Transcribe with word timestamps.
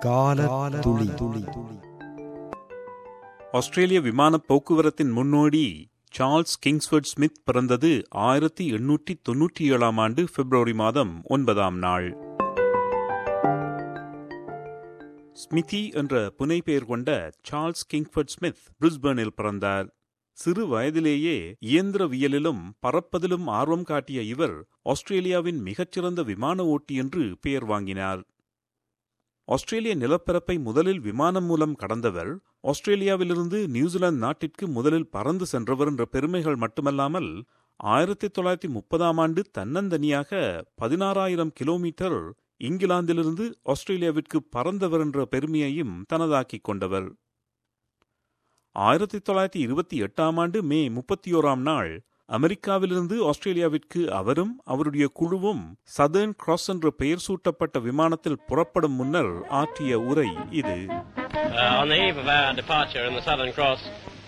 கால 0.00 0.46
துளி 0.80 1.14
துளி 1.14 1.44
ஆஸ்திரேலிய 3.52 4.00
விமான 4.00 4.38
போக்குவரத்தின் 4.38 5.10
முன்னோடி 5.10 5.90
சார்ல்ஸ் 6.18 6.58
கிங்ஸ்வர்ட் 6.66 7.10
ஸ்மித் 7.12 7.44
பிறந்தது 7.44 8.02
ஆயிரத்தி 8.10 8.72
எண்ணூற்றி 8.72 9.14
தொன்னூற்றி 9.28 9.60
ஏழாம் 9.60 9.98
ஆண்டு 9.98 10.28
பிப்ரவரி 10.34 10.74
மாதம் 10.74 11.20
ஒன்பதாம் 11.24 11.78
நாள். 11.78 12.16
ஸ்மிதி 15.32 15.88
என்ற 15.88 16.32
புனைப்பெயர் 16.38 16.86
கொண்ட 16.86 17.30
சார்ல்ஸ் 17.50 17.86
கிங்ஃபர்ட் 17.94 18.26
ஸ்மித் 18.26 18.62
பிரிஸ்பர்னில் 18.80 19.36
பிறந்தார். 19.36 19.96
சிறு 20.30 20.66
வயதிலேயே 20.66 21.54
இயந்திரவியலிலும் 21.60 22.62
பறப்பதிலும் 22.86 23.44
ஆர்வம் 23.44 23.82
காட்டிய 23.82 24.22
இவர் 24.22 24.66
ஆஸ்திரேலியாவின் 24.82 25.60
மிகச்சிறந்த 25.60 26.22
விமான 26.22 26.64
ஓட்டி 26.64 26.94
என்று 26.94 27.36
பெயர் 27.40 27.64
வாங்கினார். 27.64 28.24
ஆஸ்திரேலிய 29.48 29.94
நிலப்பரப்பை 29.94 30.58
முதலில் 30.58 31.00
விமானம் 31.00 31.44
மூலம் 31.44 31.74
கடந்தவர் 31.74 32.38
ஆஸ்திரேலியாவிலிருந்து 32.62 33.68
நியூசிலாந்து 33.68 34.18
நாட்டிற்கு 34.18 34.68
முதலில் 34.68 35.10
பறந்து 35.10 35.46
சென்றவர் 35.46 35.86
என்ற 35.86 36.04
பெருமைகள் 36.04 36.56
மட்டுமல்லாமல் 36.56 37.44
ஆயிரத்தி 37.76 38.28
தொள்ளாயிரத்தி 38.28 38.68
முப்பதாம் 38.68 39.18
ஆண்டு 39.18 39.42
தன்னந்தனியாக 39.58 40.40
பதினாறாயிரம் 40.82 41.52
கிலோமீட்டர் 41.54 42.18
இங்கிலாந்திலிருந்து 42.64 43.46
ஆஸ்திரேலியாவிற்கு 43.62 44.42
பறந்தவர் 44.50 45.00
என்ற 45.00 45.24
பெருமையையும் 45.24 46.04
தனதாக்கிக் 46.12 46.64
கொண்டவர். 46.64 47.08
ஆயிரத்தி 48.76 49.18
தொள்ளாயிரத்தி 49.18 49.60
இருபத்தி 49.66 50.02
எட்டாம் 50.02 50.36
ஆண்டு 50.36 50.62
மே 50.62 50.88
முப்பத்தி 50.88 51.32
ஓராம் 51.32 51.60
நாள் 51.60 51.92
அமெரிக்காவிலிருந்து 52.28 53.16
ஆஸ்திரேலியாவிற்கு 53.30 54.00
அவரும் 54.18 54.52
அவருடைய 54.72 55.06
குழுவும் 55.18 55.62
சதர்ன் 55.96 56.34
கிராஸ் 56.42 56.68
என்ற 56.72 56.88
பெயர் 57.00 57.24
சூட்டப்பட்ட 57.26 57.80
விமானத்தில் 57.86 58.42
புறப்படும் 58.48 58.96
முன்னர் 59.00 59.32
ஆற்றிய 59.60 60.00
உரை 60.10 60.28
இது 60.60 60.78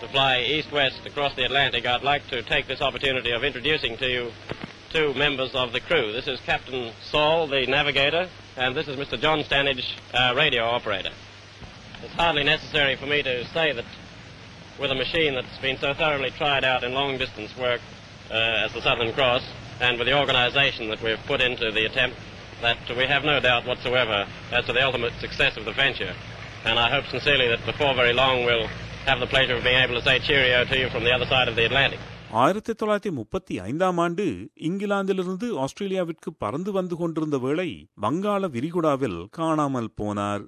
to 0.00 0.08
fly 0.08 0.34
east-west 0.46 1.06
across 1.06 1.34
the 1.34 1.44
Atlantic, 1.44 1.84
I'd 1.84 2.02
like 2.02 2.26
to 2.28 2.42
take 2.42 2.66
this 2.66 2.80
opportunity 2.80 3.32
of 3.32 3.42
introducing 3.42 3.96
to 3.98 4.08
you 4.08 4.24
two 4.92 5.12
members 5.14 5.54
of 5.54 5.72
the 5.72 5.80
crew. 5.80 6.12
This 6.12 6.28
is 6.28 6.38
Captain 6.42 6.82
Saul, 7.02 7.46
the 7.48 7.66
navigator, 7.68 8.22
and 8.56 8.76
this 8.76 8.86
is 8.86 8.96
Mr. 8.96 9.20
John 9.20 9.40
Stanage, 9.40 9.82
uh, 10.14 10.34
radio 10.36 10.64
operator. 10.68 11.10
It's 12.02 12.14
hardly 12.14 12.44
necessary 12.44 12.94
for 12.96 13.06
me 13.06 13.22
to 13.22 13.44
say 13.46 13.72
that 13.72 13.84
with 14.80 14.90
a 14.90 14.94
machine 14.94 15.34
that's 15.34 15.58
been 15.58 15.78
so 15.78 15.92
thoroughly 15.94 16.30
tried 16.32 16.64
out 16.64 16.82
in 16.84 16.92
long-distance 16.92 17.52
work 17.58 17.80
uh, 18.30 18.64
as 18.64 18.72
the 18.72 18.82
Southern 18.82 19.12
Cross, 19.12 19.44
and 19.80 19.98
with 19.98 20.06
the 20.06 20.16
organisation 20.16 20.88
that 20.88 21.00
we've 21.02 21.24
put 21.26 21.40
into 21.40 21.70
the 21.70 21.84
attempt, 21.86 22.16
that 22.62 22.78
we 22.96 23.06
have 23.06 23.24
no 23.24 23.38
doubt 23.40 23.66
whatsoever 23.66 24.18
as 24.52 24.64
to 24.66 24.72
the 24.72 24.82
ultimate 24.82 25.14
success 25.20 25.56
of 25.56 25.64
the 25.64 25.72
venture. 25.74 26.12
And 26.64 26.78
I 26.78 26.90
hope 26.90 27.06
sincerely 27.06 27.48
that 27.48 27.64
before 27.64 27.94
very 27.94 28.12
long 28.12 28.44
we'll 28.44 28.68
have 29.06 29.20
the 29.20 29.26
pleasure 29.26 29.54
of 29.54 29.64
being 29.64 29.78
able 29.78 29.94
to 29.94 30.02
say 30.02 30.18
cheerio 30.20 30.64
to 30.64 30.76
you 30.78 30.88
from 30.90 31.04
the 31.04 31.12
other 31.12 31.26
side 31.26 31.48
of 31.48 31.56
the 31.56 31.64
Atlantic. 31.64 32.00
ஆயிரத்தி 32.40 32.72
தொள்ளாயிரத்தி 32.72 33.10
முப்பத்தி 33.10 33.54
ஐந்தாம் 33.58 33.98
ஆண்டு 34.04 34.24
இங்கிலாந்திலிருந்து 34.68 35.46
ஆஸ்திரேலியாவிற்கு 35.64 36.30
பறந்து 36.42 36.70
வந்து 36.70 36.94
கொண்டிருந்த 36.96 37.36
வேளை 37.38 37.68
வங்காள 38.04 38.48
விரிகுடாவில் 38.56 39.16
காணாமல் 39.38 39.88
போனார் 40.00 40.44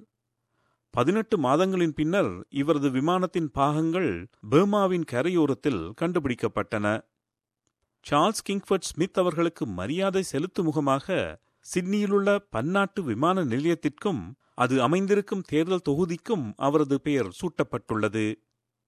பதினெட்டு 0.93 1.37
மாதங்களின் 1.37 1.93
பின்னர் 1.93 2.45
இவரது 2.49 2.89
விமானத்தின் 2.89 3.51
பாகங்கள் 3.51 4.27
பர்மாவின் 4.51 5.05
கரையோரத்தில் 5.11 5.93
கண்டுபிடிக்கப்பட்டன. 6.01 6.87
சார்ல்ஸ் 8.05 8.43
கிங்ஃபர்ட் 8.49 8.87
ஸ்மித் 8.89 9.17
அவர்களுக்கு 9.17 9.65
மரியாதை 9.65 10.23
செலுத்தும் 10.23 10.65
முகமாக 10.65 11.39
சிட்னியிலுள்ள 11.73 12.37
பன்னாட்டு 12.49 13.03
விமான 13.03 13.43
நிலையத்திற்கும் 13.43 14.21
அது 14.53 14.81
அமைந்திருக்கும் 14.81 15.41
தேர்தல் 15.41 15.87
தொகுதிக்கும் 15.89 16.53
அவரது 16.55 17.01
பெயர் 17.01 17.29
சூட்டப்பட்டுள்ளது. 17.41 18.35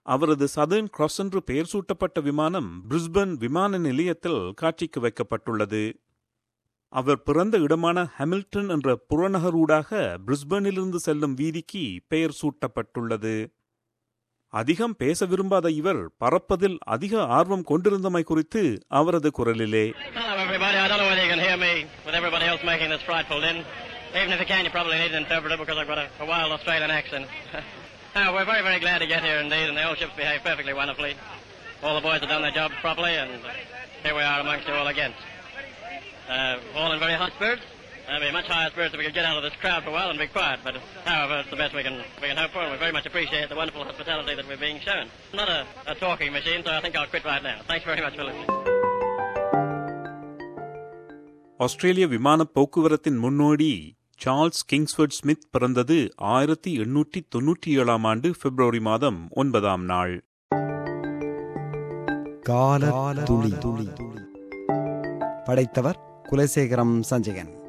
அவரது 0.02 0.47
சதர்ன் 0.56 0.90
கிராஸ் 0.90 1.19
என்று 1.19 1.44
பெயர் 1.44 1.72
சூட்டப்பட்ட 1.74 2.22
விமானம் 2.22 2.84
பிரிஸ்பன் 2.90 3.34
விமான 3.34 3.78
நிலையத்தில் 3.78 4.53
காட்சிக்கு 4.56 5.02
வைக்கப்பட்டுள்ளது. 5.02 5.84
அவர் 6.94 7.24
பிறந்த 7.28 7.56
இடமான 7.66 8.00
ஹாமில்டன் 8.18 8.70
என்ற 8.76 8.90
புறநகரூடாக 9.09 9.90
பிரிஸ்பனிலிருந்து 10.26 11.00
செல்லும் 11.06 11.36
வீதிக்கு 11.40 11.84
பெயர் 12.12 12.38
சூட்டப்பட்டுள்ளது 12.42 13.34
அதிகம் 14.54 14.96
பேச 15.02 15.26
விரும்பாத 15.31 15.68
இவர் 15.80 16.02
பறப்பதில் 16.24 16.76
அதிக 16.96 17.14
ஆர்வம் 17.38 17.64
கொண்டிருந்தமை 17.70 18.24
குறித்து 18.31 18.62
அவரது 19.00 19.30
குரலிலே 19.38 19.86
Hello, 20.18 20.36
everybody. 20.46 20.78
I 20.84 20.88
don't 20.90 21.00
know 21.02 21.09
whether 21.12 21.24
you 21.26 21.31
can 21.34 21.44
hear 21.48 21.58
me 21.58 21.74
with 22.06 22.16
everybody 22.20 22.46
else 22.52 22.64
making 22.72 22.90
this 22.94 23.04
frightful 23.10 23.42
din. 23.42 23.58
Even 24.20 24.31
if 24.36 24.40
you 24.40 24.48
can, 24.52 24.62
you 24.66 24.72
probably 24.72 24.98
need 25.02 25.12
an 25.12 25.22
interpreter 25.24 25.58
because 25.58 25.78
I've 25.81 25.88
got 25.88 25.98
a, 25.98 26.08
a 26.20 26.25
wild 26.25 26.52
Australian 26.58 26.92
accent. 26.92 27.25
no, 28.16 28.24
we're 28.36 28.46
very, 28.46 28.62
very 28.62 28.80
glad 28.80 29.00
to 29.00 29.08
get 29.08 29.24
here 29.24 29.40
indeed, 29.46 29.68
and 29.70 29.78
the 29.80 29.86
old 29.88 29.98
ship's 30.00 30.16
behaved 30.16 30.44
perfectly 30.44 30.74
wonderfully. 30.74 31.14
All 31.84 31.96
the 31.96 32.06
boys 32.08 32.20
have 32.22 32.30
done 32.30 32.44
their 32.48 32.58
job 32.60 32.72
properly, 32.84 33.14
and 33.16 33.31
here 34.04 34.14
we 34.14 34.24
are 34.24 34.40
amongst 34.40 34.68
you 34.70 34.75
all 34.75 34.88
again. 34.88 35.14
Uh, 36.30 36.56
all 36.76 36.92
in 36.92 37.00
very 37.00 37.14
high 37.16 37.30
spirits. 37.32 37.62
I'd 38.10 38.20
be 38.20 38.32
much 38.32 38.48
higher 38.48 38.70
spirits 38.70 38.94
if 38.94 39.00
we 39.00 39.06
could 39.06 39.14
get 39.14 39.26
out 39.26 39.38
of 39.38 39.44
this 39.44 39.56
crowd 39.56 39.84
for 39.84 39.90
a 39.90 39.94
while 39.94 40.10
and 40.10 40.20
be 40.20 40.28
quiet, 40.28 40.60
but 40.64 40.76
however, 41.06 41.40
it's 41.40 41.50
the 41.50 41.56
best 41.56 41.74
we 41.74 41.84
can, 41.84 41.96
we 42.22 42.28
can 42.28 42.38
hope 42.38 42.52
for, 42.52 42.62
and 42.62 42.72
we 42.72 42.78
very 42.78 42.92
much 42.92 43.06
appreciate 43.06 43.48
the 43.48 43.56
wonderful 43.56 43.84
hospitality 43.84 44.36
that 44.36 44.46
we're 44.46 44.58
being 44.58 44.80
shown. 44.80 45.06
I'm 45.32 45.38
not 45.38 45.50
a, 45.50 45.66
a 45.88 45.96
talking 45.96 46.32
machine, 46.34 46.64
so 46.66 46.72
I 46.72 46.82
think 46.82 46.98
I'll 46.98 47.08
quit 47.08 47.24
right 47.24 47.42
now. 47.42 47.58
Thanks 47.68 47.86
very 47.86 48.02
much 48.02 48.16
for 48.16 48.26
listening. 48.30 48.52
ஆஸ்திரேலிய 51.60 52.08
விமான 52.08 52.44
போக்குவரத்தின் 52.56 53.20
முன்னோடி 53.24 53.72
Charles 54.20 54.64
Kingsford 54.72 55.18
Smith 55.20 55.50
பிறந்தது 55.52 55.98
ஆயிரத்தி 56.34 56.72
எண்ணூற்றி 56.84 57.20
தொன்னூற்றி 57.34 57.72
ஏழாம் 57.82 58.06
ஆண்டு 58.12 58.30
பிப்ரவரி 58.42 58.82
மாதம் 58.88 59.20
ஒன்பதாம் 59.42 59.86
நாள் 59.86 60.16
கால 62.50 62.84
துளி 63.30 63.52
துளி 63.66 63.88
படைத்தவர் 65.48 66.00
குலசேகரம் 66.30 67.02
சஞ்சயன். 67.02 67.62